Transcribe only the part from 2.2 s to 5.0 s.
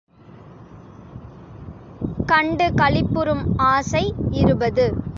கண்டு களிப்புறும் ஆசை இருபது.